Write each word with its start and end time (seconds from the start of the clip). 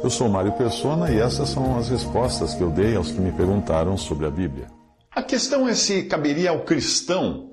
Eu 0.00 0.10
sou 0.10 0.28
Mário 0.28 0.52
Persona 0.52 1.10
e 1.10 1.18
essas 1.18 1.48
são 1.48 1.76
as 1.76 1.88
respostas 1.88 2.54
que 2.54 2.62
eu 2.62 2.70
dei 2.70 2.94
aos 2.94 3.10
que 3.10 3.20
me 3.20 3.32
perguntaram 3.32 3.96
sobre 3.96 4.26
a 4.26 4.30
Bíblia. 4.30 4.68
A 5.10 5.22
questão 5.22 5.68
é 5.68 5.74
se 5.74 6.04
caberia 6.04 6.50
ao 6.50 6.60
cristão 6.60 7.50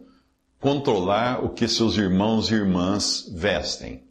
controlar 0.59 1.43
o 1.43 1.49
que 1.49 1.67
seus 1.67 1.97
irmãos 1.97 2.51
e 2.51 2.53
irmãs 2.53 3.25
vestem. 3.35 4.03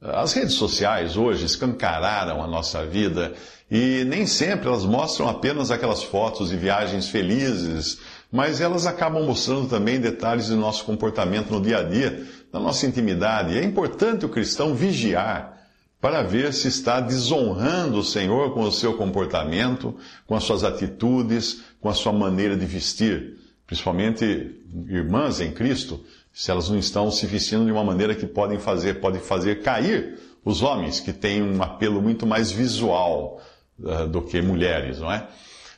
As 0.00 0.32
redes 0.32 0.54
sociais 0.54 1.16
hoje 1.16 1.46
escancararam 1.46 2.42
a 2.42 2.46
nossa 2.46 2.84
vida 2.84 3.32
e 3.70 4.04
nem 4.04 4.26
sempre 4.26 4.66
elas 4.66 4.84
mostram 4.84 5.28
apenas 5.28 5.70
aquelas 5.70 6.02
fotos 6.02 6.50
de 6.50 6.56
viagens 6.56 7.08
felizes, 7.08 7.98
mas 8.32 8.60
elas 8.60 8.84
acabam 8.84 9.24
mostrando 9.24 9.68
também 9.68 10.00
detalhes 10.00 10.48
do 10.48 10.56
nosso 10.56 10.84
comportamento 10.84 11.52
no 11.52 11.62
dia 11.62 11.78
a 11.78 11.82
dia, 11.84 12.26
da 12.52 12.58
nossa 12.58 12.84
intimidade. 12.84 13.56
É 13.56 13.62
importante 13.62 14.26
o 14.26 14.28
cristão 14.28 14.74
vigiar 14.74 15.54
para 16.04 16.22
ver 16.22 16.52
se 16.52 16.68
está 16.68 17.00
desonrando 17.00 18.00
o 18.00 18.04
Senhor 18.04 18.52
com 18.52 18.60
o 18.60 18.70
seu 18.70 18.92
comportamento, 18.92 19.96
com 20.26 20.34
as 20.34 20.44
suas 20.44 20.62
atitudes, 20.62 21.62
com 21.80 21.88
a 21.88 21.94
sua 21.94 22.12
maneira 22.12 22.54
de 22.54 22.66
vestir. 22.66 23.38
Principalmente 23.66 24.54
irmãs 24.86 25.40
em 25.40 25.50
Cristo, 25.50 26.04
se 26.30 26.50
elas 26.50 26.68
não 26.68 26.78
estão 26.78 27.10
se 27.10 27.24
vestindo 27.24 27.64
de 27.64 27.72
uma 27.72 27.82
maneira 27.82 28.14
que 28.14 28.26
podem 28.26 28.58
fazer, 28.58 29.00
pode 29.00 29.18
fazer 29.18 29.62
cair 29.62 30.18
os 30.44 30.60
homens, 30.60 31.00
que 31.00 31.10
têm 31.10 31.42
um 31.42 31.62
apelo 31.62 32.02
muito 32.02 32.26
mais 32.26 32.52
visual 32.52 33.40
uh, 33.80 34.06
do 34.06 34.20
que 34.20 34.42
mulheres, 34.42 34.98
não 34.98 35.10
é? 35.10 35.26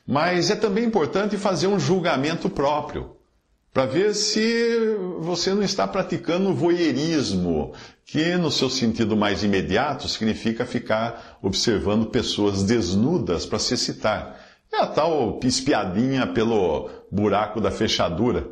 Mas 0.05 0.51
é 0.51 0.57
também 0.57 0.83
importante 0.83 1.37
fazer 1.37 1.69
um 1.69 1.79
julgamento 1.79 2.51
próprio, 2.51 3.13
para 3.73 3.87
ver 3.87 4.13
se 4.13 4.97
você 5.21 5.55
não 5.55 5.63
está 5.63 5.87
praticando 5.87 6.53
voyeurismo, 6.53 7.75
que 8.07 8.37
no 8.37 8.53
seu 8.53 8.71
sentido 8.71 9.17
mais 9.17 9.43
imediato 9.43 10.09
significa 10.09 10.65
ficar 10.65 11.39
observando 11.43 12.07
pessoas 12.07 12.63
desnudas 12.63 13.45
para 13.45 13.59
se 13.59 13.75
excitar. 13.75 14.41
É 14.73 14.77
a 14.77 14.87
tal 14.87 15.41
espiadinha 15.43 16.25
pelo 16.29 16.89
buraco 17.11 17.61
da 17.61 17.73
fechadura. 17.73 18.49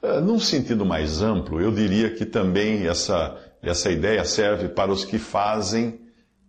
É, 0.00 0.20
num 0.20 0.38
sentido 0.38 0.86
mais 0.86 1.20
amplo, 1.20 1.60
eu 1.60 1.72
diria 1.72 2.10
que 2.10 2.24
também 2.24 2.86
essa, 2.86 3.36
essa 3.60 3.90
ideia 3.90 4.24
serve 4.24 4.68
para 4.68 4.92
os 4.92 5.04
que 5.04 5.18
fazem 5.18 6.00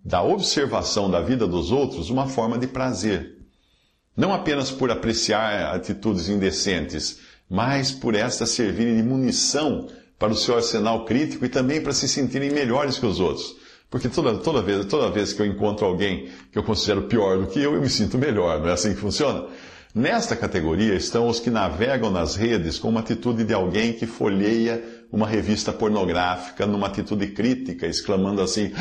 da 0.05 0.21
observação 0.21 1.09
da 1.09 1.21
vida 1.21 1.47
dos 1.47 1.71
outros 1.71 2.11
uma 2.11 2.27
forma 2.27 2.59
de 2.59 2.67
prazer. 2.67 3.39
Não 4.15 4.31
apenas 4.31 4.69
por 4.69 4.91
apreciar 4.91 5.73
atitudes 5.73 6.29
indecentes, 6.29 7.19
mas 7.49 7.91
por 7.91 8.13
estas 8.13 8.49
servirem 8.49 8.97
de 8.97 9.03
munição 9.03 9.88
para 10.23 10.31
o 10.31 10.38
seu 10.38 10.55
arsenal 10.55 11.03
crítico 11.03 11.43
e 11.43 11.49
também 11.49 11.81
para 11.81 11.91
se 11.91 12.07
sentirem 12.07 12.49
melhores 12.49 12.97
que 12.97 13.05
os 13.05 13.19
outros. 13.19 13.57
Porque 13.89 14.07
toda, 14.07 14.33
toda, 14.35 14.61
vez, 14.61 14.85
toda 14.85 15.11
vez 15.11 15.33
que 15.33 15.41
eu 15.41 15.45
encontro 15.45 15.85
alguém 15.85 16.29
que 16.49 16.57
eu 16.57 16.63
considero 16.63 17.02
pior 17.02 17.39
do 17.39 17.47
que 17.47 17.59
eu, 17.59 17.73
eu 17.73 17.81
me 17.81 17.89
sinto 17.89 18.17
melhor, 18.17 18.61
não 18.61 18.69
é 18.69 18.71
assim 18.71 18.94
que 18.94 19.01
funciona? 19.01 19.47
Nesta 19.94 20.34
categoria 20.34 20.95
estão 20.95 21.28
os 21.28 21.41
que 21.41 21.50
navegam 21.50 22.09
nas 22.09 22.38
redes 22.38 22.79
com 22.79 22.88
uma 22.88 23.01
atitude 23.01 23.44
de 23.44 23.53
alguém 23.53 23.91
que 23.91 24.06
folheia 24.06 24.81
uma 25.11 25.28
revista 25.28 25.73
pornográfica 25.73 26.66
numa 26.66 26.88
atitude 26.88 27.28
crítica, 27.28 27.85
exclamando 27.85 28.41
assim: 28.41 28.72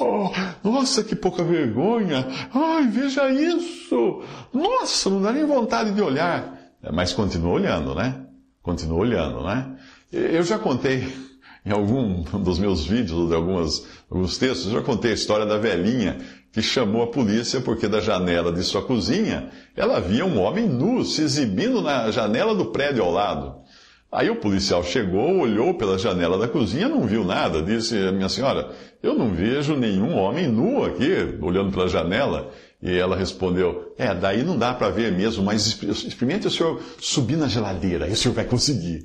oh, 0.00 0.32
Nossa, 0.68 1.04
que 1.04 1.14
pouca 1.14 1.44
vergonha! 1.44 2.26
Ai, 2.52 2.88
veja 2.88 3.30
isso! 3.30 4.24
Nossa, 4.52 5.08
não 5.08 5.22
dá 5.22 5.32
nem 5.32 5.46
vontade 5.46 5.92
de 5.92 6.02
olhar. 6.02 6.58
Mas 6.92 7.12
continua 7.12 7.52
olhando, 7.52 7.94
né? 7.94 8.22
Continua 8.60 8.98
olhando, 8.98 9.44
né? 9.44 9.76
Eu 10.12 10.42
já 10.42 10.58
contei 10.58 11.12
em 11.66 11.72
algum 11.72 12.22
dos 12.40 12.58
meus 12.58 12.84
vídeos, 12.84 13.28
de 13.28 13.34
algumas, 13.34 13.86
alguns 14.10 14.36
textos, 14.36 14.66
eu 14.66 14.78
já 14.78 14.82
contei 14.82 15.12
a 15.12 15.14
história 15.14 15.46
da 15.46 15.56
velhinha 15.56 16.18
que 16.52 16.62
chamou 16.62 17.02
a 17.02 17.06
polícia 17.06 17.60
porque 17.60 17.88
da 17.88 18.00
janela 18.00 18.52
de 18.52 18.62
sua 18.62 18.82
cozinha 18.82 19.50
ela 19.74 19.98
via 19.98 20.24
um 20.24 20.38
homem 20.38 20.68
nu 20.68 21.04
se 21.04 21.22
exibindo 21.22 21.80
na 21.80 22.10
janela 22.10 22.54
do 22.54 22.66
prédio 22.66 23.02
ao 23.02 23.10
lado. 23.10 23.64
Aí 24.12 24.30
o 24.30 24.36
policial 24.36 24.84
chegou, 24.84 25.40
olhou 25.40 25.74
pela 25.74 25.98
janela 25.98 26.38
da 26.38 26.46
cozinha, 26.46 26.88
não 26.88 27.04
viu 27.04 27.24
nada. 27.24 27.60
Disse, 27.60 27.96
minha 28.12 28.28
senhora, 28.28 28.70
eu 29.02 29.12
não 29.12 29.34
vejo 29.34 29.74
nenhum 29.74 30.14
homem 30.16 30.46
nu 30.46 30.84
aqui, 30.84 31.36
olhando 31.42 31.72
pela 31.72 31.88
janela. 31.88 32.52
E 32.80 32.96
ela 32.96 33.16
respondeu, 33.16 33.92
é, 33.98 34.14
daí 34.14 34.44
não 34.44 34.56
dá 34.56 34.72
para 34.72 34.90
ver 34.90 35.10
mesmo, 35.10 35.42
mas 35.42 35.66
experimente 35.82 36.46
o 36.46 36.50
senhor 36.50 36.80
subir 37.00 37.36
na 37.36 37.48
geladeira, 37.48 38.04
aí 38.04 38.12
o 38.12 38.16
senhor 38.16 38.34
vai 38.34 38.44
conseguir. 38.44 39.04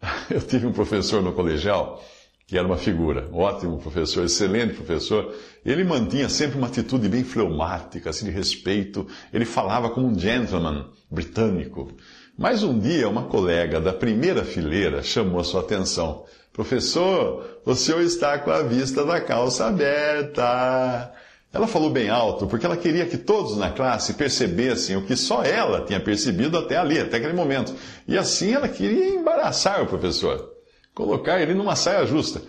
Eu 0.30 0.40
tive 0.40 0.66
um 0.66 0.72
professor 0.72 1.22
no 1.22 1.32
colegial 1.32 2.02
que 2.46 2.56
era 2.56 2.66
uma 2.66 2.76
figura, 2.76 3.28
ótimo 3.32 3.78
professor, 3.78 4.24
excelente 4.24 4.74
professor. 4.74 5.34
Ele 5.64 5.82
mantinha 5.82 6.28
sempre 6.28 6.56
uma 6.56 6.68
atitude 6.68 7.08
bem 7.08 7.24
fleumática, 7.24 8.10
assim, 8.10 8.26
de 8.26 8.30
respeito. 8.30 9.04
Ele 9.32 9.44
falava 9.44 9.90
como 9.90 10.06
um 10.06 10.16
gentleman 10.16 10.86
britânico. 11.10 11.90
Mas 12.38 12.62
um 12.62 12.78
dia, 12.78 13.08
uma 13.08 13.24
colega 13.24 13.80
da 13.80 13.92
primeira 13.92 14.44
fileira 14.44 15.02
chamou 15.02 15.40
a 15.40 15.44
sua 15.44 15.60
atenção. 15.60 16.24
Professor, 16.52 17.60
o 17.64 17.74
senhor 17.74 18.00
está 18.00 18.38
com 18.38 18.50
a 18.52 18.62
vista 18.62 19.04
da 19.04 19.20
calça 19.20 19.66
aberta. 19.66 21.12
Ela 21.56 21.66
falou 21.66 21.90
bem 21.90 22.08
alto, 22.08 22.46
porque 22.46 22.66
ela 22.66 22.76
queria 22.76 23.06
que 23.06 23.16
todos 23.16 23.56
na 23.56 23.70
classe 23.70 24.14
percebessem 24.14 24.96
o 24.96 25.06
que 25.06 25.16
só 25.16 25.42
ela 25.42 25.84
tinha 25.84 25.98
percebido 25.98 26.56
até 26.58 26.76
ali, 26.76 26.98
até 26.98 27.16
aquele 27.16 27.32
momento. 27.32 27.74
E 28.06 28.16
assim 28.16 28.52
ela 28.52 28.68
queria 28.68 29.08
embaraçar 29.08 29.82
o 29.82 29.86
professor 29.86 30.56
colocar 30.96 31.42
ele 31.42 31.52
numa 31.52 31.76
saia 31.76 32.06
justa. 32.06 32.40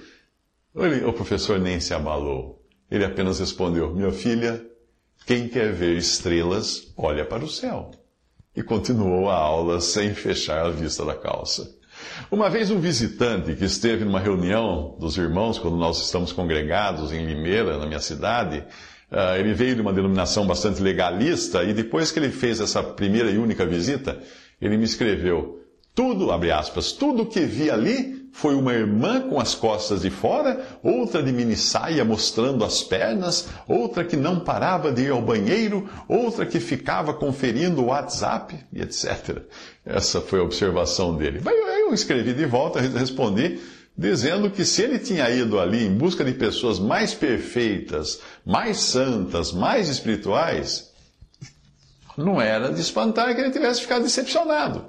Ele, 0.73 1.03
o 1.03 1.11
professor 1.11 1.59
nem 1.59 1.81
se 1.81 1.93
abalou. 1.93 2.65
Ele 2.89 3.03
apenas 3.03 3.39
respondeu: 3.39 3.93
Minha 3.93 4.11
filha, 4.11 4.65
quem 5.25 5.49
quer 5.49 5.73
ver 5.73 5.97
estrelas, 5.97 6.93
olha 6.95 7.25
para 7.25 7.43
o 7.43 7.49
céu. 7.49 7.91
E 8.55 8.63
continuou 8.63 9.29
a 9.29 9.35
aula 9.35 9.81
sem 9.81 10.15
fechar 10.15 10.65
a 10.65 10.69
vista 10.69 11.03
da 11.05 11.13
calça. 11.13 11.75
Uma 12.31 12.49
vez 12.49 12.71
um 12.71 12.79
visitante 12.79 13.53
que 13.55 13.65
esteve 13.65 14.05
numa 14.05 14.19
reunião 14.19 14.95
dos 14.99 15.17
irmãos, 15.17 15.59
quando 15.59 15.75
nós 15.75 15.99
estamos 15.99 16.31
congregados 16.31 17.11
em 17.11 17.25
Limeira, 17.25 17.77
na 17.77 17.85
minha 17.85 17.99
cidade, 17.99 18.63
ah, 19.11 19.37
ele 19.37 19.53
veio 19.53 19.75
de 19.75 19.81
uma 19.81 19.93
denominação 19.93 20.45
bastante 20.45 20.81
legalista 20.81 21.63
e 21.63 21.73
depois 21.73 22.11
que 22.11 22.19
ele 22.19 22.29
fez 22.29 22.59
essa 22.59 22.83
primeira 22.83 23.31
e 23.31 23.37
única 23.37 23.65
visita, 23.65 24.19
ele 24.61 24.77
me 24.77 24.83
escreveu: 24.83 25.61
tudo, 25.95 26.31
abre 26.31 26.51
aspas, 26.51 26.91
tudo 26.91 27.25
que 27.25 27.39
vi 27.41 27.71
ali 27.71 28.17
foi 28.33 28.53
uma 28.53 28.71
irmã 28.71 29.21
com 29.21 29.39
as 29.39 29.55
costas 29.55 30.01
de 30.01 30.11
fora, 30.11 30.61
outra 30.83 31.23
de 31.23 31.31
mini 31.31 31.55
saia 31.55 32.05
mostrando 32.05 32.63
as 32.63 32.83
pernas, 32.83 33.47
outra 33.67 34.03
que 34.03 34.15
não 34.15 34.39
parava 34.39 34.91
de 34.91 35.03
ir 35.03 35.11
ao 35.11 35.21
banheiro, 35.21 35.89
outra 36.07 36.45
que 36.45 36.59
ficava 36.59 37.15
conferindo 37.15 37.81
o 37.81 37.85
WhatsApp, 37.85 38.55
e 38.71 38.81
etc. 38.81 39.41
Essa 39.83 40.21
foi 40.21 40.39
a 40.39 40.43
observação 40.43 41.15
dele. 41.15 41.41
Eu 41.79 41.93
escrevi 41.93 42.33
de 42.33 42.45
volta, 42.45 42.79
respondi, 42.79 43.59
dizendo 43.97 44.51
que 44.51 44.63
se 44.63 44.83
ele 44.83 44.99
tinha 44.99 45.29
ido 45.29 45.59
ali 45.59 45.83
em 45.83 45.93
busca 45.93 46.23
de 46.23 46.33
pessoas 46.33 46.77
mais 46.79 47.13
perfeitas, 47.15 48.21
mais 48.45 48.77
santas, 48.77 49.51
mais 49.51 49.89
espirituais, 49.89 50.93
não 52.15 52.39
era 52.39 52.71
de 52.71 52.79
espantar 52.79 53.33
que 53.33 53.41
ele 53.41 53.51
tivesse 53.51 53.81
ficado 53.81 54.03
decepcionado. 54.03 54.85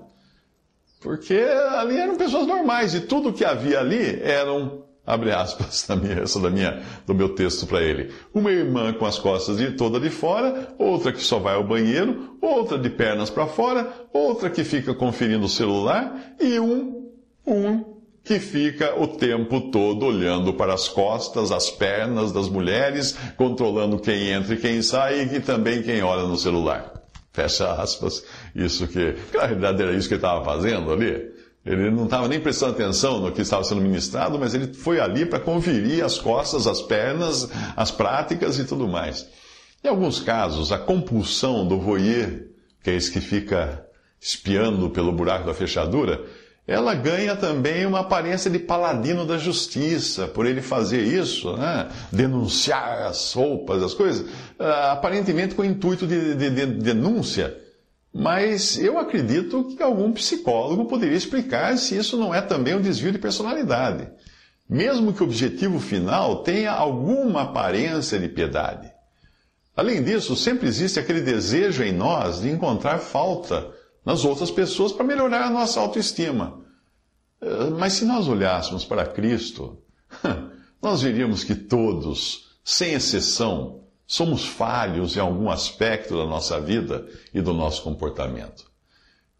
Porque 1.01 1.39
ali 1.79 1.97
eram 1.97 2.17
pessoas 2.17 2.47
normais 2.47 2.95
e 2.95 3.01
tudo 3.01 3.33
que 3.33 3.45
havia 3.45 3.81
ali 3.81 4.21
eram, 4.21 4.85
abre 5.07 5.31
aspas, 5.31 5.85
da 5.89 5.97
minha, 5.97 6.21
essa 6.21 6.41
da 6.41 6.51
minha, 6.51 6.83
do 7.07 7.15
meu 7.15 7.31
texto 7.31 7.67
para 7.67 7.81
ele. 7.81 8.13
Uma 8.35 8.51
irmã 8.51 8.93
com 8.93 9.07
as 9.07 9.19
costas 9.19 9.57
de 9.59 9.73
toda 9.73 10.01
de 10.01 10.11
fora, 10.11 10.75
outra 10.77 11.13
que 11.13 11.23
só 11.23 11.39
vai 11.39 11.55
ao 11.55 11.65
banheiro, 11.65 12.37
outra 12.43 12.77
de 12.77 12.91
pernas 12.91 13.31
para 13.31 13.47
fora, 13.47 13.91
outra 14.13 14.51
que 14.51 14.65
fica 14.65 14.93
conferindo 14.93 15.47
o 15.47 15.49
celular 15.49 16.35
e 16.41 16.59
um, 16.59 17.11
um 17.47 17.78
que 18.29 18.39
fica 18.39 18.95
o 19.01 19.07
tempo 19.07 19.59
todo 19.71 20.05
olhando 20.05 20.53
para 20.53 20.75
as 20.75 20.87
costas, 20.87 21.51
as 21.51 21.71
pernas 21.71 22.31
das 22.31 22.47
mulheres, 22.47 23.17
controlando 23.39 23.99
quem 23.99 24.29
entra 24.29 24.53
e 24.53 24.59
quem 24.59 24.83
sai 24.83 25.23
e 25.23 25.41
também 25.41 25.83
quem 25.83 26.03
olha 26.03 26.25
no 26.25 26.37
celular. 26.37 26.93
Fecha 27.33 27.73
aspas. 27.73 28.23
Isso 28.55 28.87
que, 28.87 29.17
na 29.35 29.47
realidade, 29.47 29.83
era 29.83 29.95
isso 29.95 30.07
que 30.09 30.15
ele 30.15 30.19
estava 30.19 30.45
fazendo 30.45 30.93
ali. 30.93 31.39
Ele 31.65 31.91
não 31.91 32.05
estava 32.05 32.29
nem 32.29 32.39
prestando 32.39 32.73
atenção 32.73 33.19
no 33.19 33.33
que 33.33 33.41
estava 33.41 33.65
sendo 33.65 33.81
ministrado, 33.81 34.39
mas 34.39 34.55
ele 34.55 34.75
foi 34.75 35.01
ali 35.01 35.25
para 35.25 35.41
conferir 35.41 36.05
as 36.05 36.19
costas, 36.19 36.67
as 36.67 36.83
pernas, 36.83 37.49
as 37.75 37.91
práticas 37.91 38.59
e 38.59 38.65
tudo 38.65 38.87
mais. 38.87 39.27
Em 39.83 39.89
alguns 39.89 40.21
casos, 40.21 40.71
a 40.71 40.79
compulsão 40.79 41.67
do 41.67 41.81
voyeur, 41.81 42.43
que 42.83 42.91
é 42.91 42.95
esse 42.95 43.11
que 43.11 43.23
fica 43.23 43.87
espiando 44.21 44.91
pelo 44.91 45.13
buraco 45.13 45.47
da 45.47 45.55
fechadura, 45.55 46.23
ela 46.69 46.95
ganha 46.95 47.35
também 47.35 47.87
uma 47.87 48.01
aparência 48.01 48.51
de 48.51 48.59
paladino 48.59 49.25
da 49.25 49.39
justiça, 49.39 50.29
por 50.29 50.45
ele 50.45 50.61
fazer 50.61 51.01
isso, 51.01 51.57
né? 51.57 51.89
denunciar 52.13 53.07
as 53.07 53.33
roupas, 53.33 53.83
as 53.83 53.95
coisas, 53.95 54.27
ah, 54.59 54.93
aparentemente 54.93 55.55
com 55.55 55.63
o 55.63 55.65
intuito 55.65 56.07
de, 56.07 56.35
de, 56.35 56.51
de 56.51 56.67
denúncia. 56.67 57.57
Mas 58.13 58.79
eu 58.79 58.99
acredito 58.99 59.65
que 59.65 59.83
algum 59.83 60.13
psicólogo 60.13 60.85
poderia 60.85 61.17
explicar 61.17 61.79
se 61.79 61.97
isso 61.97 62.19
não 62.19 62.35
é 62.35 62.43
também 62.43 62.75
um 62.75 62.83
desvio 62.83 63.13
de 63.13 63.19
personalidade, 63.19 64.07
mesmo 64.69 65.15
que 65.15 65.23
o 65.23 65.27
objetivo 65.27 65.81
final 65.81 66.43
tenha 66.43 66.73
alguma 66.73 67.45
aparência 67.45 68.19
de 68.19 68.29
piedade. 68.29 68.93
Além 69.75 70.03
disso, 70.03 70.37
sempre 70.37 70.69
existe 70.69 71.01
aquele 71.01 71.23
desejo 71.23 71.83
em 71.83 71.93
nós 71.93 72.43
de 72.43 72.51
encontrar 72.51 72.99
falta 72.99 73.78
nas 74.09 74.25
outras 74.25 74.51
pessoas 74.51 74.91
para 74.91 75.05
melhorar 75.05 75.43
a 75.43 75.51
nossa 75.51 75.79
autoestima. 75.79 76.63
Eh, 77.43 77.69
mas 77.79 77.93
se 77.93 78.07
nós 78.07 78.27
olhássemos 78.27 78.83
para 78.83 79.05
Cristo, 79.05 79.83
nós 80.81 81.03
veríamos 81.03 81.45
que 81.45 81.55
todos, 81.55 82.57
sem 82.65 82.95
exceção, 82.95 83.83
somos 84.07 84.47
falhos 84.47 85.15
em 85.15 85.21
algum 85.21 85.51
aspecto 85.51 86.17
da 86.17 86.25
nossa 86.25 86.59
vida 86.59 87.07
e 87.35 87.43
do 87.43 87.53
nosso 87.53 87.83
comportamento. 87.83 88.65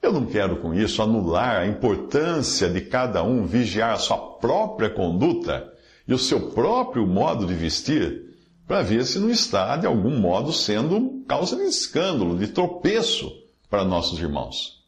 Eu 0.03 0.13
não 0.13 0.27
quero 0.27 0.59
com 0.59 0.75
isso 0.75 1.01
anular 1.01 1.63
a 1.63 1.67
importância 1.67 2.69
de 2.69 2.83
cada 2.83 3.23
um 3.23 3.47
vigiar 3.47 3.95
a 3.95 3.99
sua 3.99 4.19
própria 4.19 4.91
conduta 4.91 5.73
e 6.07 6.13
o 6.13 6.19
seu 6.19 6.51
próprio 6.51 7.07
modo 7.07 7.47
de 7.47 7.55
vestir, 7.55 8.37
para 8.67 8.83
ver 8.83 9.07
se 9.07 9.19
não 9.19 9.31
está, 9.31 9.79
de 9.79 9.87
algum 9.87 10.19
modo, 10.19 10.53
sendo 10.53 11.25
causa 11.27 11.57
de 11.57 11.63
escândalo, 11.63 12.37
de 12.37 12.49
tropeço 12.49 13.48
para 13.69 13.85
nossos 13.85 14.19
irmãos. 14.19 14.79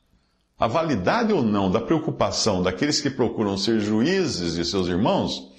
A 0.59 0.67
validade 0.67 1.32
ou 1.32 1.43
não 1.43 1.71
da 1.71 1.81
preocupação 1.81 2.62
daqueles 2.62 3.00
que 3.00 3.09
procuram 3.09 3.56
ser 3.56 3.81
juízes 3.81 4.55
de 4.56 4.65
seus 4.65 4.88
irmãos 4.88 5.50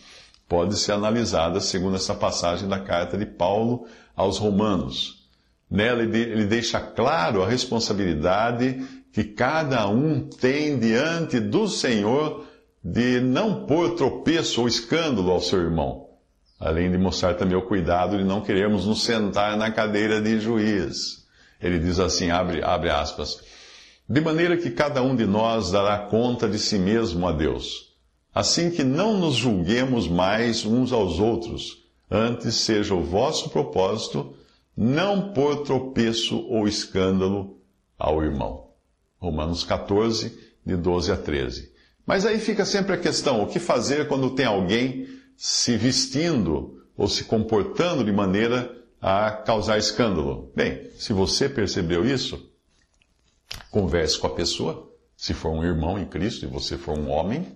pode 0.48 0.78
ser 0.78 0.92
analisada 0.92 1.60
segundo 1.60 1.96
essa 1.96 2.14
passagem 2.14 2.68
da 2.70 2.80
carta 2.80 3.18
de 3.18 3.26
Paulo 3.26 3.88
aos 4.16 4.38
Romanos. 4.38 5.28
Nela 5.70 6.04
ele 6.04 6.46
deixa 6.46 6.80
claro 6.80 7.42
a 7.42 7.48
responsabilidade 7.48 8.86
que 9.14 9.24
cada 9.24 9.88
um 9.88 10.28
tem 10.28 10.78
diante 10.78 11.40
do 11.40 11.68
Senhor 11.68 12.46
de 12.84 13.22
não 13.22 13.66
pôr 13.66 13.96
tropeço 13.96 14.62
ou 14.62 14.68
escândalo 14.68 15.32
ao 15.32 15.40
seu 15.40 15.60
irmão, 15.60 16.08
além 16.60 16.92
de 16.92 16.98
mostrar 16.98 17.36
também 17.36 17.58
o 17.58 17.66
cuidado 17.66 18.18
de 18.18 18.24
não 18.24 18.42
querermos 18.42 18.86
nos 18.86 19.04
sentar 19.04 19.56
na 19.58 19.72
cadeira 19.72 20.22
de 20.22 20.40
juiz. 20.40 21.21
Ele 21.62 21.80
diz 21.80 22.00
assim, 22.00 22.32
abre, 22.32 22.64
abre 22.64 22.90
aspas, 22.90 23.42
de 24.10 24.20
maneira 24.22 24.58
que 24.58 24.72
cada 24.72 25.02
um 25.02 25.16
de 25.16 25.26
nós 25.26 25.72
dará 25.72 25.98
conta 26.00 26.50
de 26.50 26.58
si 26.58 26.78
mesmo 26.78 27.28
a 27.28 27.32
Deus, 27.32 27.94
assim 28.34 28.72
que 28.72 28.84
não 28.84 29.18
nos 29.18 29.36
julguemos 29.36 30.08
mais 30.08 30.66
uns 30.66 30.92
aos 30.92 31.20
outros, 31.20 31.82
Antes 32.12 32.56
seja 32.56 32.94
o 32.94 33.02
vosso 33.02 33.50
propósito 33.50 34.36
não 34.76 35.32
pôr 35.32 35.64
tropeço 35.64 36.46
ou 36.50 36.68
escândalo 36.68 37.58
ao 37.98 38.22
irmão. 38.22 38.68
Romanos 39.18 39.64
14, 39.64 40.38
de 40.66 40.76
12 40.76 41.10
a 41.10 41.16
13. 41.16 41.72
Mas 42.06 42.26
aí 42.26 42.38
fica 42.38 42.66
sempre 42.66 42.94
a 42.94 42.98
questão: 42.98 43.42
o 43.42 43.48
que 43.48 43.60
fazer 43.60 44.10
quando 44.10 44.32
tem 44.32 44.46
alguém 44.46 45.08
se 45.38 45.78
vestindo 45.78 46.84
ou 46.98 47.08
se 47.08 47.24
comportando 47.24 48.04
de 48.04 48.12
maneira 48.12 48.70
a 49.02 49.32
causar 49.32 49.78
escândalo? 49.78 50.52
Bem, 50.56 50.90
se 50.98 51.12
você 51.12 51.50
percebeu 51.50 52.06
isso, 52.06 52.50
converse 53.72 54.20
com 54.20 54.28
a 54.28 54.36
pessoa, 54.36 54.90
se 55.18 55.34
for 55.34 55.50
um 55.52 55.64
irmão 55.64 55.98
em 55.98 56.06
Cristo 56.06 56.46
e 56.46 56.48
você 56.48 56.78
for 56.78 56.98
um 56.98 57.10
homem, 57.10 57.48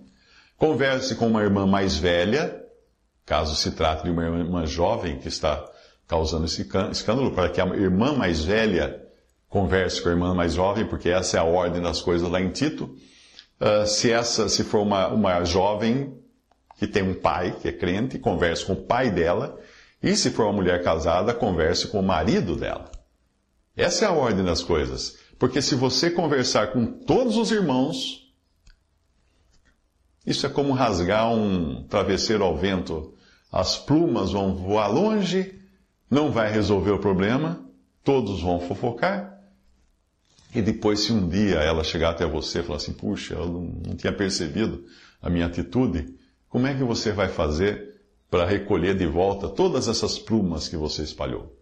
converse 0.56 1.14
com 1.14 1.28
uma 1.28 1.42
irmã 1.42 1.66
mais 1.66 1.96
velha 1.96 2.66
caso 3.26 3.56
se 3.56 3.72
trate 3.72 4.04
de 4.04 4.10
uma 4.10 4.24
irmã 4.24 4.64
jovem 4.64 5.18
que 5.18 5.26
está 5.26 5.68
causando 6.06 6.44
esse 6.44 6.66
escândalo, 6.92 7.32
para 7.32 7.50
que 7.50 7.60
a 7.60 7.66
irmã 7.66 8.12
mais 8.12 8.44
velha 8.44 9.02
converse 9.48 10.00
com 10.00 10.08
a 10.08 10.12
irmã 10.12 10.32
mais 10.32 10.54
jovem, 10.54 10.86
porque 10.86 11.08
essa 11.08 11.36
é 11.36 11.40
a 11.40 11.44
ordem 11.44 11.82
das 11.82 12.00
coisas 12.00 12.30
lá 12.30 12.40
em 12.40 12.50
Tito. 12.50 12.96
Uh, 13.60 13.86
se 13.86 14.12
essa, 14.12 14.48
se 14.48 14.62
for 14.62 14.80
uma, 14.80 15.08
uma 15.08 15.44
jovem 15.44 16.16
que 16.78 16.86
tem 16.86 17.02
um 17.02 17.14
pai 17.14 17.56
que 17.60 17.66
é 17.66 17.72
crente, 17.72 18.18
converse 18.18 18.64
com 18.64 18.74
o 18.74 18.82
pai 18.84 19.10
dela, 19.10 19.58
e 20.02 20.16
se 20.16 20.30
for 20.30 20.44
uma 20.44 20.52
mulher 20.52 20.82
casada, 20.82 21.34
converse 21.34 21.88
com 21.88 22.00
o 22.00 22.06
marido 22.06 22.56
dela. 22.56 22.90
Essa 23.76 24.04
é 24.04 24.08
a 24.08 24.12
ordem 24.12 24.44
das 24.44 24.62
coisas. 24.62 25.18
Porque 25.38 25.60
se 25.60 25.74
você 25.74 26.10
conversar 26.10 26.72
com 26.72 26.86
todos 26.86 27.36
os 27.36 27.50
irmãos, 27.50 28.32
isso 30.26 30.46
é 30.46 30.48
como 30.48 30.72
rasgar 30.72 31.32
um 31.32 31.86
travesseiro 31.88 32.42
ao 32.42 32.56
vento 32.56 33.16
as 33.50 33.78
plumas 33.78 34.32
vão 34.32 34.54
voar 34.54 34.88
longe, 34.88 35.58
não 36.10 36.30
vai 36.30 36.52
resolver 36.52 36.90
o 36.90 36.98
problema, 36.98 37.64
todos 38.04 38.42
vão 38.42 38.60
fofocar. 38.60 39.40
E 40.54 40.60
depois, 40.60 41.00
se 41.00 41.12
um 41.12 41.28
dia 41.28 41.56
ela 41.56 41.84
chegar 41.84 42.10
até 42.10 42.26
você 42.26 42.60
e 42.60 42.62
falar 42.62 42.76
assim: 42.76 42.92
puxa, 42.92 43.34
eu 43.34 43.46
não, 43.46 43.96
tinha 43.96 44.12
percebido 44.12 44.84
a 45.22 45.30
minha 45.30 45.46
atitude, 45.46 46.14
como 46.48 46.66
é 46.66 46.74
que 46.74 46.82
você 46.82 47.12
vai 47.12 47.28
fazer 47.28 47.95
para 48.30 48.44
recolher 48.44 48.96
de 48.96 49.06
volta 49.06 49.48
todas 49.48 49.88
essas 49.88 50.18
plumas 50.18 50.68
que 50.68 50.76
você 50.76 51.02
espalhou? 51.02 51.54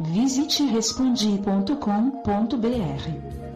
Visite 0.00 0.64
respondi.com.br. 0.64 1.74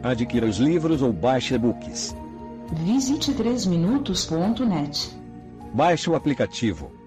Adquira 0.02 0.46
os 0.46 0.56
livros 0.56 1.00
ou 1.02 1.12
baixe 1.12 1.55
e-books. 1.55 2.14
Visite 2.84 3.32
3minutos.net. 3.32 5.17
Baixe 5.73 6.11
o 6.11 6.17
aplicativo 6.17 7.01